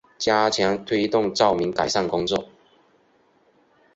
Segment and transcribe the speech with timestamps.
[0.17, 2.49] 加强推动照明改善工作